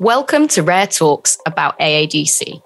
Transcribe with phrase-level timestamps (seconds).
[0.00, 2.60] Welcome to Rare Talks about AADC,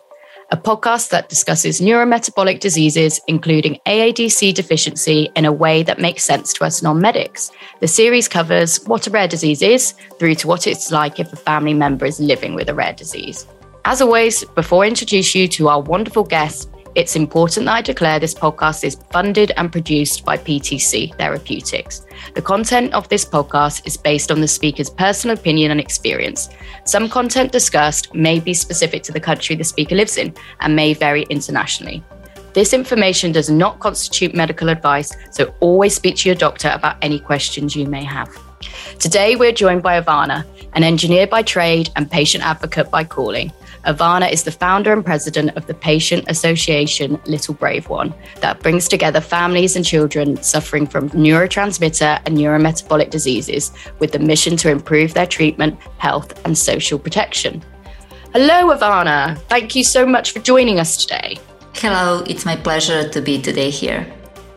[0.50, 6.54] a podcast that discusses neurometabolic diseases, including AADC deficiency, in a way that makes sense
[6.54, 7.50] to us non medics.
[7.80, 11.36] The series covers what a rare disease is through to what it's like if a
[11.36, 13.46] family member is living with a rare disease.
[13.84, 18.18] As always, before I introduce you to our wonderful guest, it's important that I declare
[18.18, 22.06] this podcast is funded and produced by PTC Therapeutics.
[22.34, 26.48] The content of this podcast is based on the speaker's personal opinion and experience.
[26.84, 30.94] Some content discussed may be specific to the country the speaker lives in and may
[30.94, 32.02] vary internationally.
[32.54, 37.20] This information does not constitute medical advice, so always speak to your doctor about any
[37.20, 38.28] questions you may have.
[38.98, 43.52] Today, we're joined by Ivana, an engineer by trade and patient advocate by calling.
[43.86, 48.88] Ivana is the founder and president of the Patient Association Little Brave One that brings
[48.88, 55.14] together families and children suffering from neurotransmitter and neurometabolic diseases with the mission to improve
[55.14, 57.62] their treatment, health, and social protection.
[58.32, 59.38] Hello, Ivana.
[59.48, 61.38] Thank you so much for joining us today.
[61.74, 64.06] Hello, it's my pleasure to be today here.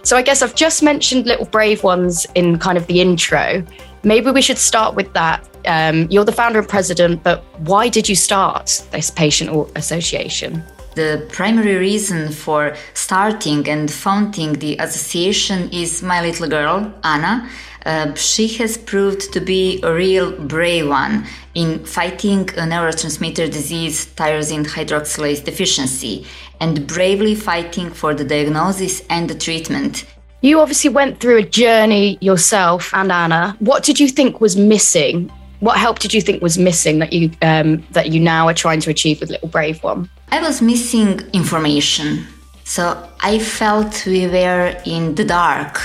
[0.03, 3.63] So, I guess I've just mentioned Little Brave Ones in kind of the intro.
[4.03, 5.47] Maybe we should start with that.
[5.65, 10.63] Um, you're the founder and president, but why did you start this patient association?
[10.95, 17.47] The primary reason for starting and founding the association is my little girl, Anna.
[17.85, 24.05] Uh, she has proved to be a real brave one in fighting a neurotransmitter disease,
[24.15, 26.25] tyrosine hydroxylase deficiency,
[26.59, 30.05] and bravely fighting for the diagnosis and the treatment.
[30.43, 33.55] You obviously went through a journey yourself and Anna.
[33.59, 35.31] What did you think was missing?
[35.59, 38.79] What help did you think was missing that you um, that you now are trying
[38.81, 40.09] to achieve with Little Brave One?
[40.31, 42.25] I was missing information,
[42.63, 45.79] so I felt we were in the dark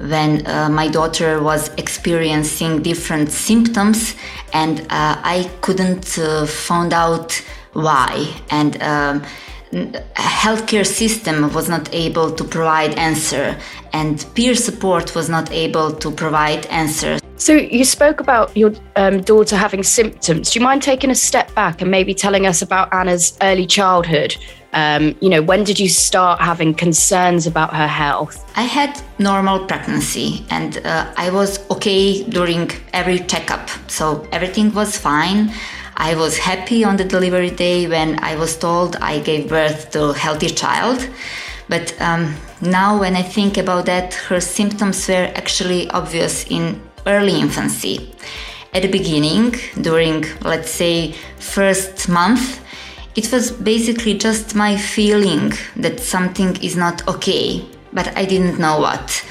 [0.00, 4.16] when uh, my daughter was experiencing different symptoms,
[4.52, 7.40] and uh, I couldn't uh, find out
[7.74, 8.82] why and.
[8.82, 9.22] Um,
[10.16, 13.56] healthcare system was not able to provide answer
[13.92, 19.22] and peer support was not able to provide answers so you spoke about your um,
[19.22, 20.50] daughter having symptoms.
[20.50, 24.36] Do you mind taking a step back and maybe telling us about anna's early childhood?
[24.74, 28.44] Um, you know when did you start having concerns about her health?
[28.56, 34.96] I had normal pregnancy and uh, i was okay during every checkup so everything was
[34.96, 35.52] fine
[36.02, 40.04] I was happy on the delivery day when I was told I gave birth to
[40.04, 41.06] a healthy child.
[41.68, 47.38] But um, now, when I think about that, her symptoms were actually obvious in early
[47.38, 48.14] infancy.
[48.72, 52.64] At the beginning, during let's say first month,
[53.14, 57.62] it was basically just my feeling that something is not okay,
[57.92, 59.22] but I didn't know what.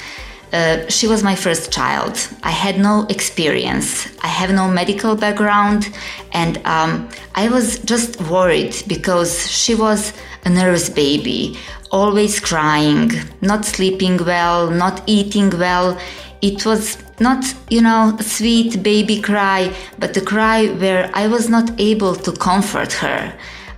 [0.52, 2.18] Uh, she was my first child.
[2.42, 4.08] I had no experience.
[4.22, 5.88] I have no medical background,
[6.32, 10.12] and um, I was just worried because she was
[10.44, 11.56] a nervous baby,
[11.92, 15.96] always crying, not sleeping well, not eating well.
[16.42, 21.48] It was not, you know, a sweet baby cry, but a cry where I was
[21.48, 23.32] not able to comfort her.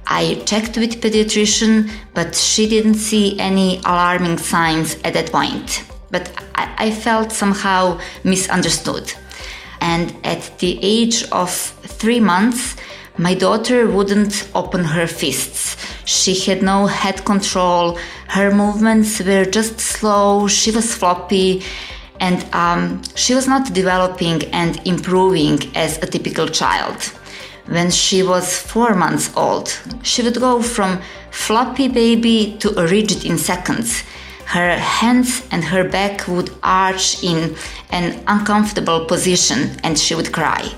[0.06, 6.30] I checked with pediatrician, but she didn't see any alarming signs at that point but
[6.54, 9.12] I, I felt somehow misunderstood.
[9.80, 12.76] And at the age of three months,
[13.18, 15.76] my daughter wouldn't open her fists.
[16.04, 17.98] She had no head control.
[18.28, 20.46] Her movements were just slow.
[20.46, 21.64] She was floppy.
[22.20, 27.02] And um, she was not developing and improving as a typical child.
[27.66, 31.00] When she was four months old, she would go from
[31.30, 34.04] floppy baby to a rigid in seconds
[34.46, 37.56] her hands and her back would arch in
[37.90, 40.70] an uncomfortable position and she would cry.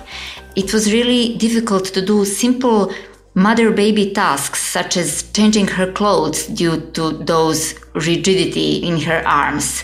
[0.57, 2.93] It was really difficult to do simple
[3.35, 9.83] mother baby tasks such as changing her clothes due to those rigidity in her arms.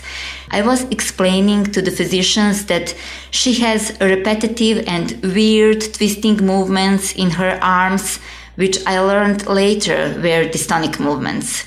[0.51, 2.95] I was explaining to the physicians that
[3.31, 8.19] she has repetitive and weird twisting movements in her arms,
[8.55, 11.65] which I learned later were dystonic movements.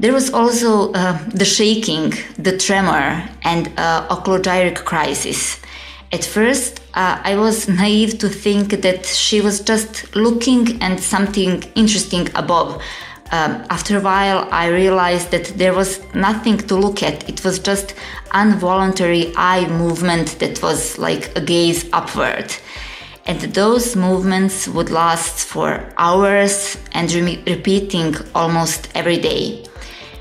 [0.00, 5.58] There was also uh, the shaking, the tremor, and uh, oculogyric crisis.
[6.12, 11.64] At first, uh, I was naive to think that she was just looking and something
[11.74, 12.80] interesting above.
[13.32, 17.28] Um, after a while, I realized that there was nothing to look at.
[17.28, 17.94] It was just
[18.32, 22.54] involuntary eye movement that was like a gaze upward.
[23.26, 29.67] And those movements would last for hours and re- repeating almost every day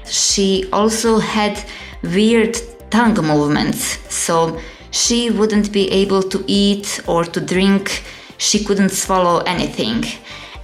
[0.09, 1.63] she also had
[2.03, 2.57] weird
[2.89, 4.59] tongue movements, so
[4.91, 8.03] she wouldn't be able to eat or to drink.
[8.37, 10.03] she couldn't swallow anything.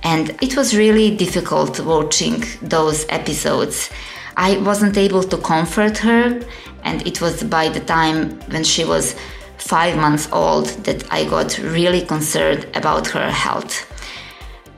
[0.04, 3.90] And it was really difficult watching those episodes.
[4.38, 6.42] I wasn't able to comfort her,
[6.84, 9.16] and it was by the time when she was
[9.58, 13.93] five months old that I got really concerned about her health.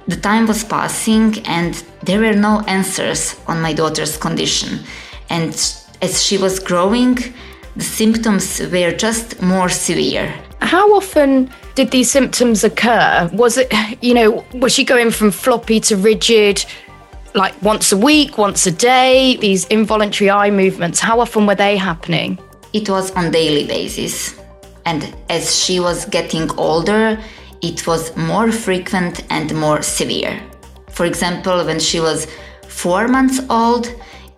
[0.07, 1.73] The time was passing, and
[2.03, 4.79] there were no answers on my daughter's condition.
[5.29, 5.53] And
[6.01, 7.17] as she was growing,
[7.75, 10.33] the symptoms were just more severe.
[10.61, 13.29] How often did these symptoms occur?
[13.33, 16.63] Was it, you know, was she going from floppy to rigid,
[17.33, 19.37] like once a week, once a day?
[19.37, 22.37] These involuntary eye movements, how often were they happening?
[22.73, 24.39] It was on daily basis.
[24.85, 27.19] And as she was getting older,
[27.61, 30.41] it was more frequent and more severe.
[30.89, 32.27] For example, when she was
[32.67, 33.87] four months old,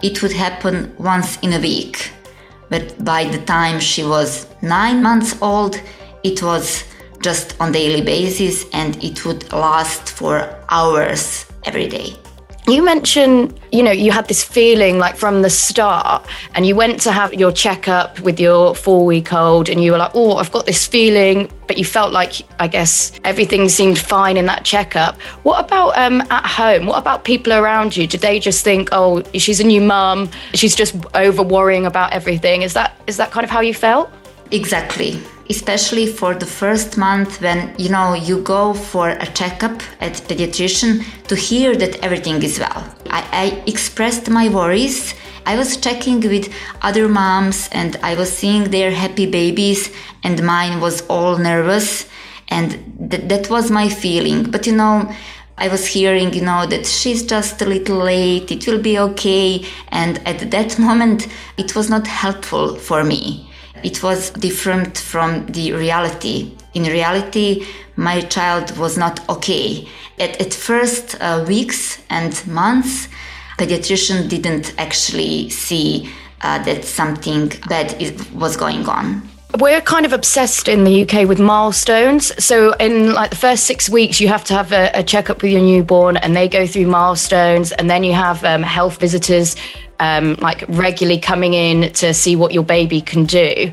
[0.02, 2.12] it would happen once in a week.
[2.70, 5.82] But by the time she was nine months old,
[6.24, 6.84] it was
[7.22, 12.16] just on daily basis and it would last for hours every day.
[12.70, 17.00] You mentioned, you know, you had this feeling like from the start, and you went
[17.02, 20.52] to have your checkup with your four week old, and you were like, oh, I've
[20.52, 25.18] got this feeling, but you felt like, I guess, everything seemed fine in that checkup.
[25.44, 26.88] What about um, at home?
[26.88, 28.06] What about people around you?
[28.06, 32.64] Did they just think, oh, she's a new mum, she's just over worrying about everything?
[32.64, 34.10] Is that is that kind of how you felt?
[34.52, 35.22] Exactly.
[35.50, 41.04] Especially for the first month when you know you go for a checkup at pediatrician
[41.28, 42.84] to hear that everything is well.
[43.10, 45.16] I, I, expressed my worries.
[45.46, 49.90] I was checking with other moms and i was seeing their happy babies
[50.24, 52.08] and mine was all nervous
[52.50, 52.70] and
[53.10, 54.44] th- that was my feeling.
[54.52, 55.12] But you know
[55.58, 59.66] I was hearing, you know, that she's just a little late, it will be okay.
[59.90, 61.28] And at that moment,
[61.58, 63.48] it was not helpful for me
[63.84, 66.52] it was different from the reality.
[66.74, 67.66] In reality,
[67.96, 69.88] my child was not okay.
[70.20, 73.08] At, at first uh, weeks and months,
[73.58, 76.10] pediatrician didn't actually see
[76.42, 79.28] uh, that something bad is, was going on
[79.60, 82.32] we're kind of obsessed in the UK with milestones.
[82.44, 85.52] So in like the first six weeks, you have to have a, a checkup with
[85.52, 89.56] your newborn, and they go through milestones, and then you have um, health visitors
[90.00, 93.72] um, like regularly coming in to see what your baby can do.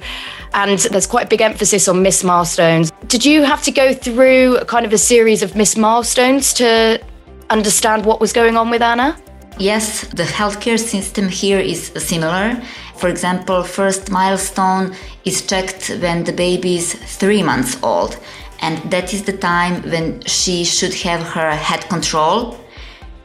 [0.54, 2.92] And there's quite a big emphasis on missed milestones.
[3.08, 7.02] Did you have to go through kind of a series of missed milestones to
[7.50, 9.20] understand what was going on with Anna?
[9.58, 12.60] Yes, the healthcare system here is similar.
[13.04, 14.96] For example, first milestone
[15.26, 18.18] is checked when the baby is three months old,
[18.62, 22.56] and that is the time when she should have her head control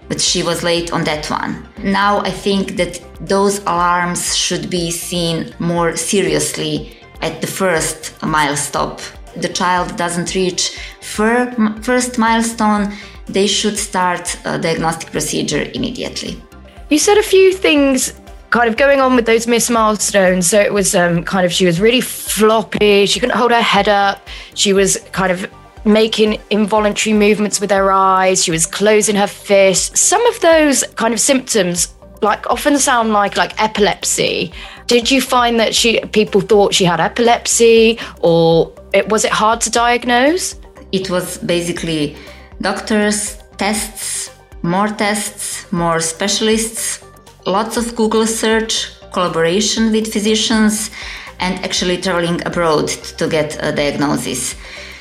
[0.10, 1.66] but she was late on that one.
[1.82, 8.98] Now I think that those alarms should be seen more seriously at the first milestone.
[9.38, 12.92] The child doesn't reach fir- first milestone,
[13.28, 16.42] they should start a diagnostic procedure immediately.
[16.90, 20.50] You said a few things kind of going on with those missed milestones.
[20.50, 23.06] So it was um, kind of, she was really floppy.
[23.06, 24.28] She couldn't hold her head up.
[24.56, 25.50] She was kind of
[25.86, 28.44] making involuntary movements with her eyes.
[28.44, 30.00] She was closing her fists.
[30.00, 34.52] Some of those kind of symptoms like often sound like like epilepsy.
[34.88, 39.62] Did you find that she people thought she had epilepsy or it, was it hard
[39.62, 40.56] to diagnose?
[40.92, 42.18] It was basically
[42.62, 44.32] doctors, tests,
[44.64, 47.04] more tests, more specialists,
[47.46, 50.92] lots of Google search, collaboration with physicians,
[51.40, 54.56] and actually traveling abroad to get a diagnosis.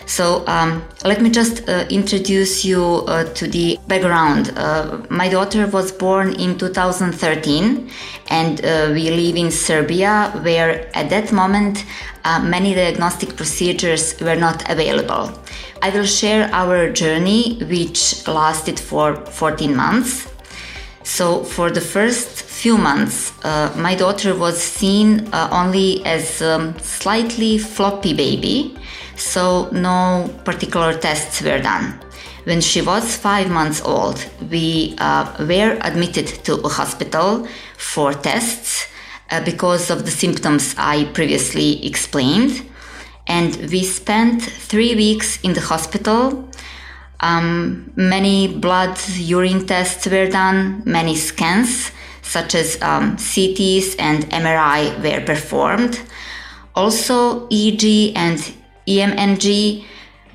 [0.08, 4.52] So um, let me just uh, introduce you uh, to the background.
[4.56, 7.90] Uh, my daughter was born in 2013,
[8.28, 11.84] and uh, we live in Serbia, where at that moment
[12.24, 15.30] uh, many diagnostic procedures were not available.
[15.82, 20.27] I will share our journey, which lasted for 14 months.
[21.16, 22.28] So, for the first
[22.60, 28.78] few months, uh, my daughter was seen only as a um, slightly floppy baby
[29.18, 32.00] so no particular tests were done.
[32.44, 37.46] When she was five months old, we uh, were admitted to a hospital
[37.76, 38.86] for tests
[39.30, 42.64] uh, because of the symptoms I previously explained.
[43.26, 46.48] And we spent three weeks in the hospital.
[47.20, 51.90] Um, many blood urine tests were done, many scans,
[52.22, 56.00] such as um, CTs and MRI, were performed.
[56.74, 58.38] Also, EEG and
[58.86, 59.84] EMNG,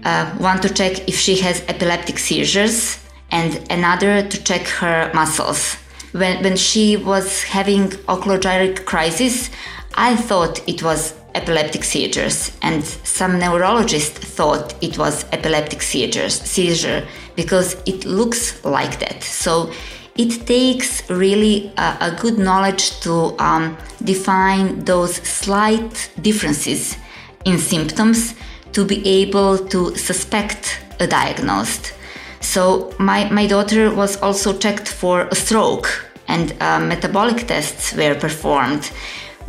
[0.04, 3.00] uh, to check if she has epileptic seizures,
[3.32, 5.76] and another to check her muscles.
[6.12, 9.50] When, when she was having oculogyric crisis,
[9.96, 17.06] I thought it was epileptic seizures, and some neurologists thought it was epileptic seizures, seizure
[17.36, 19.24] because it looks like that.
[19.24, 19.72] So
[20.16, 26.98] it takes really a, a good knowledge to um, define those slight differences
[27.46, 28.36] in symptoms
[28.74, 31.94] to be able to suspect a diagnosed.
[32.42, 38.16] So my, my daughter was also checked for a stroke and uh, metabolic tests were
[38.16, 38.92] performed.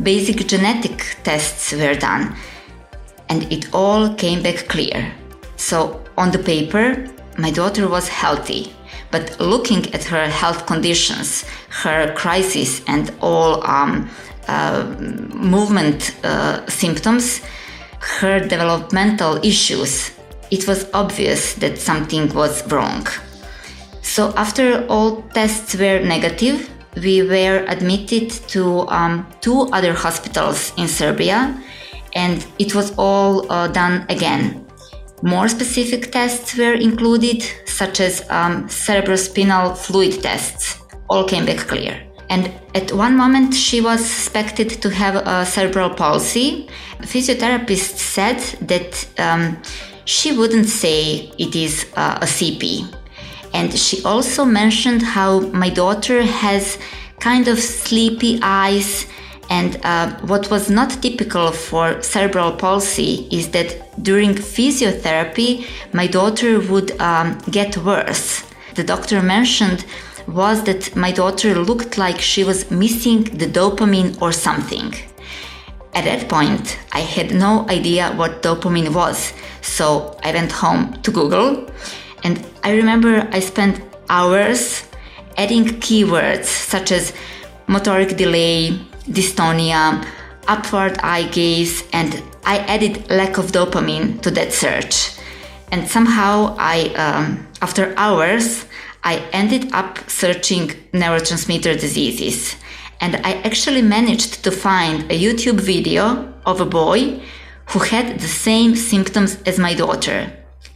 [0.01, 2.35] Basic genetic tests were done
[3.29, 5.11] and it all came back clear.
[5.57, 8.73] So on the paper, my daughter was healthy.
[9.11, 11.45] But looking at her health conditions,
[11.83, 14.09] her crisis, and all um,
[14.47, 14.83] uh,
[15.33, 17.41] movement uh, symptoms,
[17.99, 20.11] her developmental issues,
[20.51, 23.07] it was obvious that something was wrong.
[24.05, 30.87] So, after all tests were negative, we were admitted to um, two other hospitals in
[30.87, 31.59] Serbia,
[32.13, 34.63] and it was all uh, done again.
[35.23, 40.79] More specific tests were included, such as um, cerebrospinal fluid tests.
[41.09, 41.99] All came back clear.
[42.29, 46.69] And at one moment, she was suspected to have a cerebral palsy.
[47.01, 49.57] Physiotherapist said that um,
[50.05, 52.95] she wouldn't say it is uh, a CP.
[53.55, 56.77] And she also mentioned how my daughter has
[57.21, 59.07] kind of sleepy eyes.
[59.49, 63.69] And uh, what was not typical for cerebral palsy is that
[64.03, 68.43] during physiotherapy, my daughter would um, get worse.
[68.73, 69.85] The doctor mentioned
[70.27, 74.93] was that my daughter looked like she was missing the dopamine or something.
[75.93, 79.31] At that point, I had no idea what dopamine was,
[79.61, 81.69] so I went home to Google.
[82.23, 84.83] And I remember I spent hours
[85.37, 87.13] adding keywords such as
[87.67, 90.05] motoric delay, dystonia,
[90.47, 95.11] upward eye gaze, and I added lack of dopamine to that search.
[95.71, 98.65] And somehow I, um, after hours,
[99.03, 102.55] I ended up searching neurotransmitter diseases.
[103.01, 107.21] And I actually managed to find a YouTube video of a boy
[107.69, 110.31] who had the same symptoms as my daughter.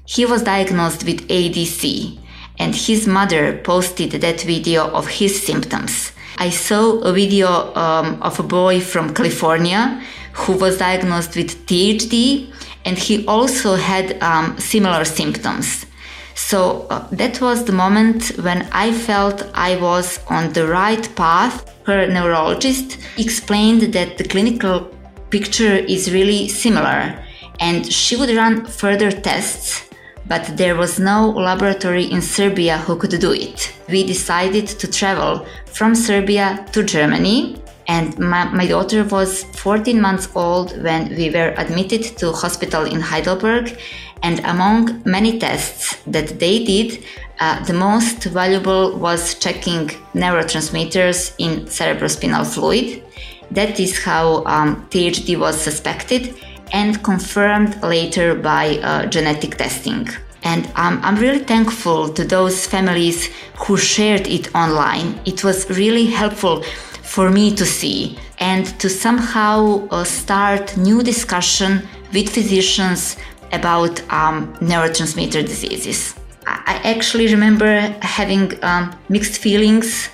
[0.10, 2.18] He was diagnosed with AADC,
[2.58, 6.14] and his mother posted that video of his symptoms.
[6.40, 10.02] I saw a video um, of a boy from California
[10.34, 12.52] who was diagnosed with THD,
[12.86, 15.86] and he also had um, similar symptoms.
[16.34, 21.72] So uh, that was the moment when I felt I was on the right path.
[21.86, 24.90] Her neurologist explained that the clinical
[25.30, 27.24] picture is really similar
[27.60, 29.89] and she would run further tests,
[30.30, 33.74] but there was no laboratory in Serbia who could do it.
[33.90, 40.30] We decided to travel from Serbia to Germany and my, my, daughter was 14 months
[40.36, 43.76] old when we were admitted to hospital in heidelberg
[44.22, 47.04] and among many tests that they did,
[47.40, 53.04] uh, the most valuable was checking neurotransmitters in cerebrospinal fluid.
[53.50, 56.36] That is how um, THD was suspected
[56.72, 60.08] and confirmed later by uh, genetic testing.
[60.44, 65.20] And um, I'm really thankful to those families who shared it online.
[65.26, 66.64] It was really helpful
[67.04, 73.18] for me to see and to somehow uh, start new discussion with physicians
[73.52, 76.16] about um, neurotransmitter diseases.
[76.46, 80.08] I actually remember having um, mixed feelings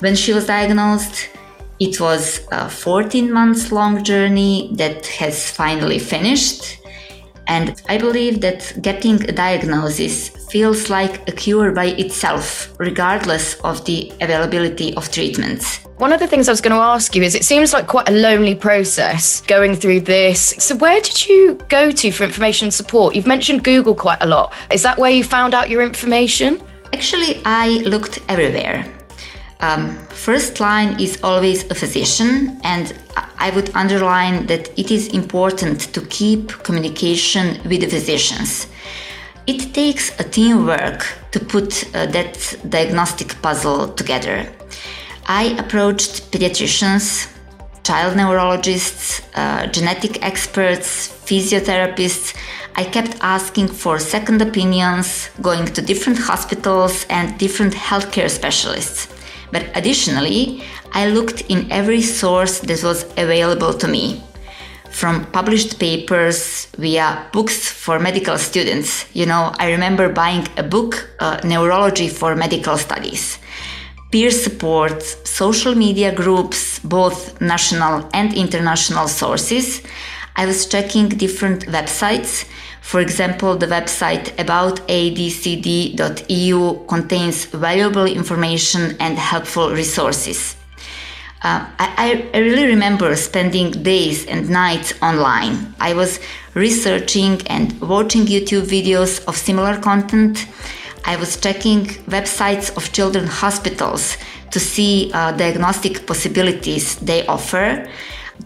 [0.00, 1.28] when she was diagnosed.
[1.82, 6.78] It was a 14 months long journey that has finally finished.
[7.48, 13.84] And I believe that getting a diagnosis feels like a cure by itself, regardless of
[13.84, 15.78] the availability of treatments.
[15.96, 18.08] One of the things I was going to ask you is it seems like quite
[18.08, 20.54] a lonely process going through this.
[20.58, 23.16] So, where did you go to for information support?
[23.16, 24.52] You've mentioned Google quite a lot.
[24.70, 26.62] Is that where you found out your information?
[26.92, 28.86] Actually, I looked everywhere.
[29.58, 32.94] Um, first line is always a physician, and
[33.38, 38.68] I would underline that it is important to keep communication with the physicians.
[39.48, 41.00] It takes a teamwork
[41.32, 44.46] to put uh, that diagnostic puzzle together.
[45.26, 47.28] I approached pediatricians,
[47.82, 52.36] child neurologists, uh, genetic experts, physiotherapists.
[52.76, 59.08] I kept asking for second opinions, going to different hospitals and different healthcare specialists.
[59.52, 64.22] But additionally, I looked in every source that was available to me.
[64.90, 69.06] From published papers via books for medical students.
[69.14, 73.38] You know, I remember buying a book, uh, Neurology for Medical Studies
[74.12, 79.82] peer support, social media groups, both national and international sources.
[80.36, 82.46] I was checking different websites.
[82.82, 84.86] For example, the website aboutaadc.eu
[86.86, 90.56] contains valuable information and helpful resources.
[91.44, 95.74] Uh, I, I, really remember spending days and nights online.
[95.80, 96.20] I was
[96.54, 100.46] researching and watching YouTube videos of similar content.
[101.04, 104.16] I was checking websites of children's hospitals
[104.52, 107.88] to see uh, diagnostic possibilities they offer.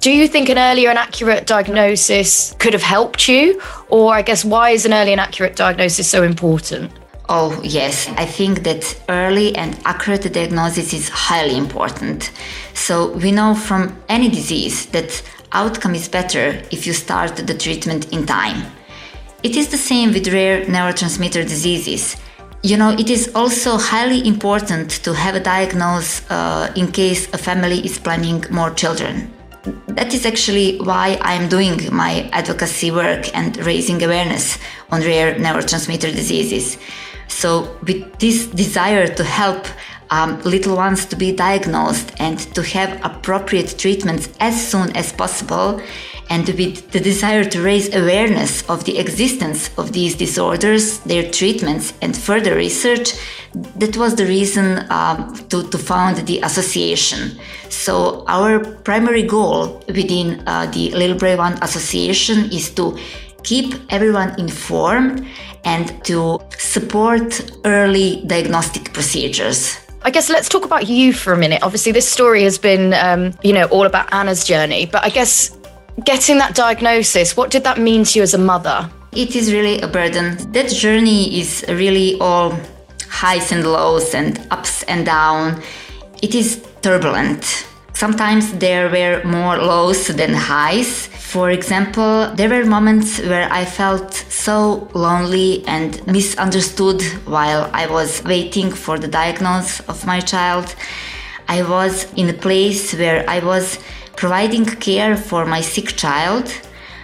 [0.00, 3.60] Do you think an earlier and accurate diagnosis could have helped you?
[3.88, 6.92] Or, I guess, why is an early and accurate diagnosis so important?
[7.28, 8.08] Oh, yes.
[8.16, 12.30] I think that early and accurate diagnosis is highly important.
[12.74, 15.22] So, we know from any disease that
[15.52, 18.70] outcome is better if you start the treatment in time.
[19.42, 22.16] It is the same with rare neurotransmitter diseases.
[22.62, 27.38] You know, it is also highly important to have a diagnosis uh, in case a
[27.38, 29.35] family is planning more children.
[29.88, 34.58] That is actually why I'm doing my advocacy work and raising awareness
[34.90, 36.78] on rare neurotransmitter diseases.
[37.28, 39.66] So, with this desire to help
[40.10, 45.80] um, little ones to be diagnosed and to have appropriate treatments as soon as possible,
[46.28, 51.92] and with the desire to raise awareness of the existence of these disorders, their treatments,
[52.02, 53.12] and further research,
[53.54, 57.38] that was the reason um, to, to found the association.
[57.68, 62.98] So, our primary goal within uh, the Little Brave One Association is to
[63.42, 65.26] keep everyone informed
[65.64, 69.78] and to support early diagnostic procedures.
[70.02, 71.62] I guess let's talk about you for a minute.
[71.64, 75.55] Obviously, this story has been, um, you know, all about Anna's journey, but I guess
[76.04, 78.90] getting that diagnosis, what did that mean to you as a mother?
[79.12, 80.36] It is really a burden.
[80.52, 82.58] That journey is really all
[83.08, 85.62] highs and lows and ups and down.
[86.22, 87.66] It is turbulent.
[87.94, 91.06] Sometimes there were more lows than highs.
[91.06, 98.22] For example, there were moments where I felt so lonely and misunderstood while I was
[98.24, 100.74] waiting for the diagnosis of my child.
[101.48, 103.78] I was in a place where I was
[104.16, 106.52] providing care for my sick child.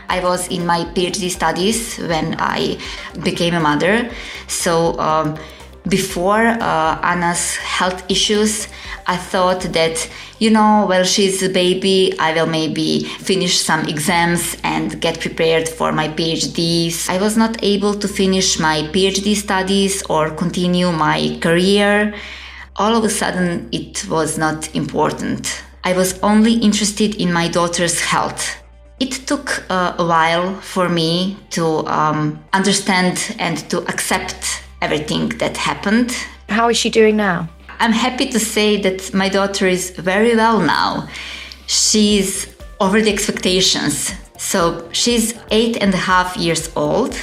[0.08, 2.78] I was in my PhD studies when I
[3.22, 4.10] became a mother.
[4.48, 5.38] So, um,
[5.88, 8.68] before uh, Anna's health issues,
[9.06, 14.56] I thought that, you know, well, she's a baby, I will maybe finish some exams
[14.62, 17.08] and get prepared for my PhDs.
[17.08, 22.14] I was not able to finish my PhD studies or continue my career.
[22.76, 25.62] All of a sudden, it was not important.
[25.84, 28.56] I was only interested in my daughter's health.
[28.98, 35.56] It took uh, a while for me to um, understand and to accept everything that
[35.56, 36.16] happened.
[36.48, 37.48] How is she doing now?
[37.78, 41.08] I'm happy to say that my daughter is very well now.
[41.66, 42.46] She's
[42.80, 44.12] over the expectations.
[44.38, 47.16] So she's eight and a half years old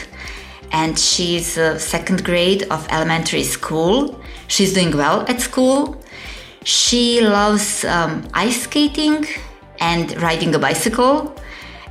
[0.72, 4.22] and she's uh, second grade of elementary school.
[4.50, 6.04] She's doing well at school.
[6.66, 9.26] She loves um, ice skating
[9.80, 11.34] and riding a bicycle.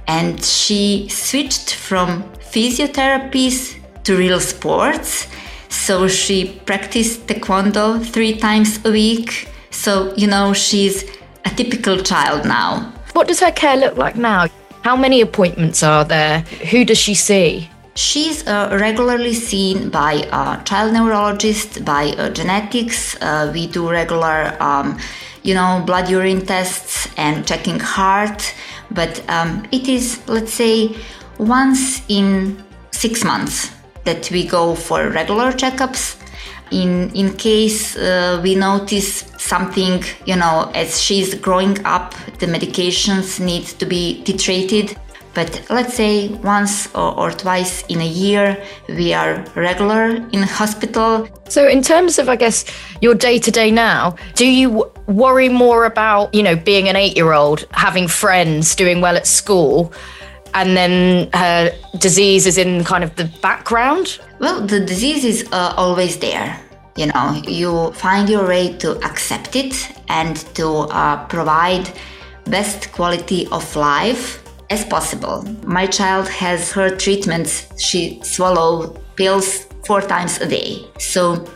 [0.06, 5.26] And she switched from physiotherapies to real sports
[5.68, 9.48] so she practiced taekwondo three times a week.
[9.70, 11.04] So, you know, she's
[11.44, 12.92] a typical child now.
[13.12, 14.48] What does her care look like now?
[14.82, 16.40] How many appointments are there?
[16.70, 17.70] Who does she see?
[17.98, 23.16] She's uh, regularly seen by a child neurologist, by uh, genetics.
[23.20, 25.00] Uh, we do regular, um,
[25.42, 28.54] you know, blood urine tests and checking heart.
[28.92, 30.94] But um, it is, let's say,
[31.38, 33.72] once in six months
[34.04, 36.22] that we go for regular checkups.
[36.70, 43.40] In in case uh, we notice something, you know, as she's growing up, the medications
[43.40, 44.96] need to be titrated.
[45.38, 51.28] But let's say once or, or twice in a year, we are regular in hospital.
[51.48, 52.64] So, in terms of, I guess,
[53.00, 57.16] your day to day now, do you worry more about, you know, being an eight
[57.16, 59.92] year old, having friends, doing well at school?
[60.54, 64.18] and then her disease is in kind of the background?
[64.40, 66.58] Well, the disease is uh, always there.
[66.96, 69.74] You know, you find your way to accept it
[70.08, 71.92] and to uh, provide
[72.46, 75.42] best quality of life as possible.
[75.64, 77.68] My child has her treatments.
[77.78, 80.86] She swallow pills four times a day.
[80.98, 81.48] So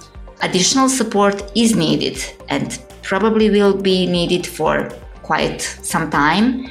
[0.43, 4.89] additional support is needed and probably will be needed for
[5.23, 6.69] quite some time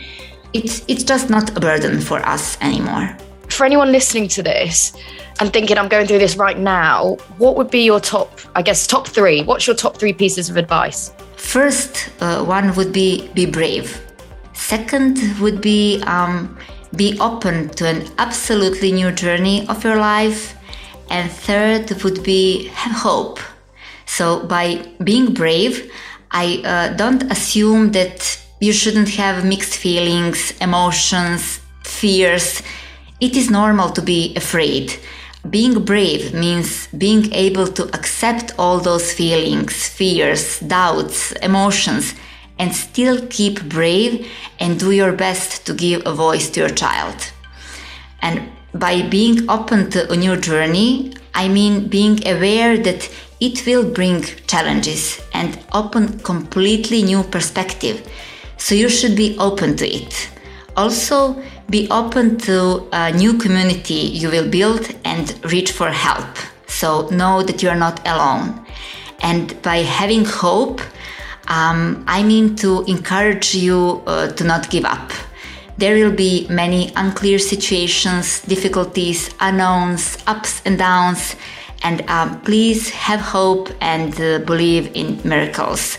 [0.53, 3.15] it's it's just not a burden for us anymore.
[3.49, 4.93] For anyone listening to this
[5.39, 8.87] and thinking I'm going through this right now, what would be your top, I guess,
[8.87, 9.43] top three?
[9.43, 11.11] What's your top three pieces of advice?
[11.35, 13.99] First uh, one would be be brave.
[14.61, 16.55] Second would be um,
[16.95, 20.55] be open to an absolutely new journey of your life.
[21.09, 23.39] And third would be have hope.
[24.05, 25.91] So by being brave,
[26.31, 32.61] I uh, don't assume that you shouldn't have mixed feelings, emotions, fears.
[33.19, 34.93] It is normal to be afraid.
[35.49, 42.13] Being brave means being able to accept all those feelings, fears, doubts, emotions,
[42.59, 44.27] and still keep brave
[44.59, 47.31] and do your best to give a voice to your child.
[48.21, 48.41] And
[48.73, 53.09] by being open to a new journey, I mean being aware that
[53.39, 58.07] it will bring challenges and open completely new perspective.
[58.57, 60.29] So you should be open to it.
[60.77, 66.37] Also, be open to a new community you will build and reach for help.
[66.67, 68.65] So know that you are not alone.
[69.21, 70.81] And by having hope,
[71.47, 75.11] um, I mean to encourage you uh, to not give up.
[75.77, 81.35] There will be many unclear situations, difficulties, unknowns, ups and downs,
[81.83, 85.97] and um, please have hope and uh, believe in miracles.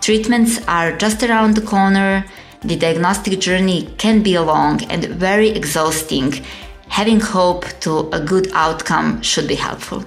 [0.00, 2.26] Treatments are just around the corner.
[2.60, 6.44] The diagnostic journey can be long and very exhausting.
[6.88, 10.04] Having hope to a good outcome should be helpful.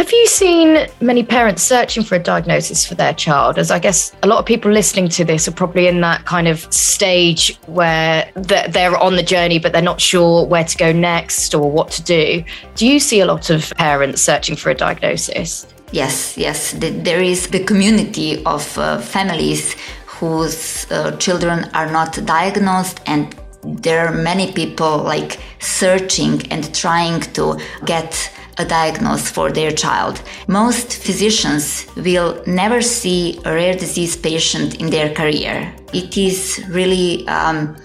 [0.00, 3.58] Have you seen many parents searching for a diagnosis for their child?
[3.58, 6.48] As I guess a lot of people listening to this are probably in that kind
[6.48, 11.54] of stage where they're on the journey, but they're not sure where to go next
[11.54, 12.42] or what to do.
[12.76, 15.66] Do you see a lot of parents searching for a diagnosis?
[15.92, 16.74] Yes, yes.
[16.78, 24.08] There is the community of uh, families whose uh, children are not diagnosed and there
[24.08, 28.30] are many people like searching and trying to get
[28.60, 30.22] a diagnosis for their child.
[30.46, 35.74] Most physicians will never see a rare disease patient in their career.
[35.92, 37.76] It is really um,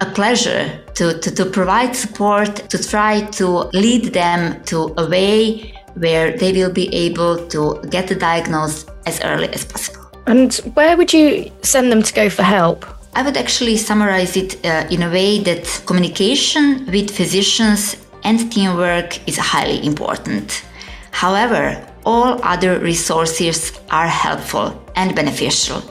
[0.00, 0.62] a pleasure
[0.94, 6.52] to, to, to provide support, to try to lead them to a way where they
[6.52, 10.10] will be able to get the diagnosis as early as possible.
[10.26, 12.84] And where would you send them to go for help?
[13.14, 19.26] I would actually summarize it uh, in a way that communication with physicians and teamwork
[19.28, 20.64] is highly important.
[21.10, 25.82] However, all other resources are helpful and beneficial.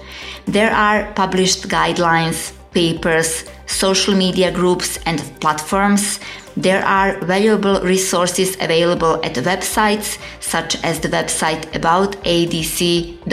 [0.46, 6.20] There are published guidelines, papers, social media groups, and platforms.
[6.58, 13.26] There are valuable resources available at websites such as the website aboutaadc.eu.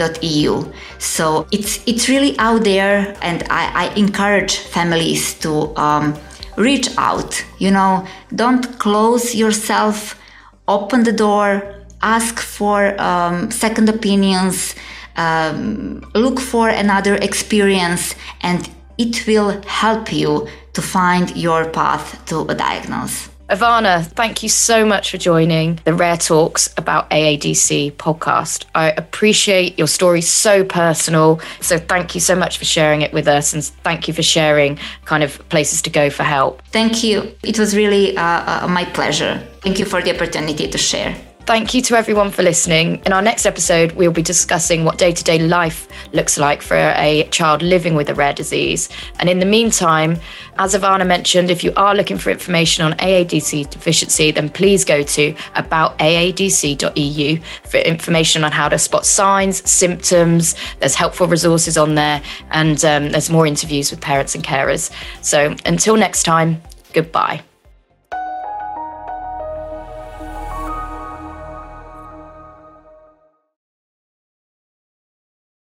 [0.99, 6.13] So it's it's really out there, and I, I encourage families to um,
[6.57, 7.45] reach out.
[7.59, 10.19] You know, don't close yourself,
[10.67, 14.75] open the door, ask for um, second opinions,
[15.15, 22.41] um, look for another experience, and it will help you to find your path to
[22.47, 23.29] a diagnosis.
[23.49, 28.65] Ivana, thank you so much for joining the Rare Talks about AADC podcast.
[28.75, 31.39] I appreciate your story so personal.
[31.61, 34.77] So thank you so much for sharing it with us and thank you for sharing
[35.05, 36.61] kind of places to go for help.
[36.73, 37.35] Thank you.
[37.41, 39.41] It was really uh, uh, my pleasure.
[39.61, 41.15] Thank you for the opportunity to share.
[41.47, 43.01] Thank you to everyone for listening.
[43.05, 46.75] In our next episode, we'll be discussing what day to day life looks like for
[46.75, 48.89] a child living with a rare disease.
[49.19, 50.19] And in the meantime,
[50.57, 55.03] as Ivana mentioned, if you are looking for information on AADC deficiency, then please go
[55.03, 60.53] to aboutaadc.eu for information on how to spot signs, symptoms.
[60.79, 64.91] There's helpful resources on there, and um, there's more interviews with parents and carers.
[65.21, 67.46] So until next time, goodbye.